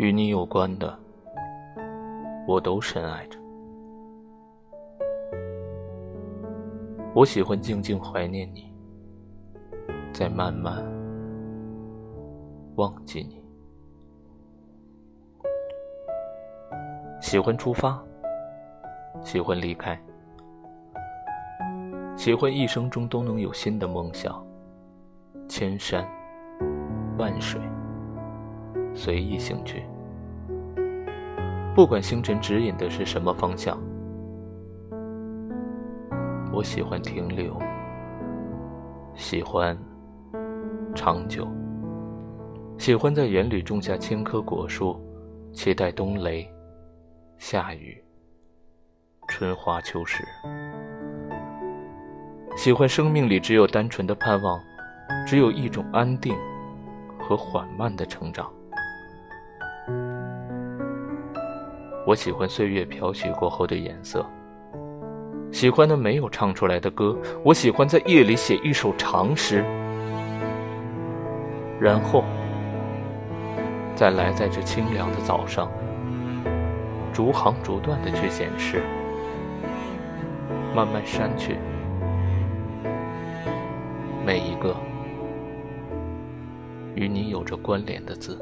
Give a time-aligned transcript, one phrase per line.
[0.00, 0.98] 与你有关的，
[2.48, 3.38] 我都深爱着。
[7.14, 8.72] 我喜欢静静怀念你，
[10.10, 10.82] 再慢慢
[12.76, 13.44] 忘记你。
[17.20, 18.02] 喜欢出发，
[19.22, 20.02] 喜欢离开，
[22.16, 24.42] 喜欢一生中都能有新的梦想。
[25.46, 26.08] 千山
[27.18, 27.60] 万水，
[28.94, 29.82] 随意行去，
[31.74, 33.78] 不管星辰指引的是什么方向。
[36.52, 37.56] 我喜欢停留，
[39.14, 39.78] 喜欢
[40.94, 41.46] 长久，
[42.76, 45.00] 喜欢在园里种下千棵果树，
[45.52, 46.46] 期待冬雷、
[47.38, 48.02] 夏雨、
[49.28, 50.24] 春花秋实。
[52.56, 54.60] 喜欢生命里只有单纯的盼望，
[55.26, 56.36] 只有一种安定
[57.18, 58.52] 和缓慢的成长。
[62.06, 64.24] 我喜欢岁月飘雪过后的颜色。
[65.52, 69.64] 喜欢那没有唱出来的歌，我喜欢在夜里写一首长诗，
[71.80, 72.24] 然后
[73.96, 75.68] 再来在这清凉的早上，
[77.12, 78.82] 逐行逐段的去显示，
[80.74, 81.56] 慢慢删去
[84.24, 84.74] 每一个
[86.94, 88.38] 与你有着关联的字。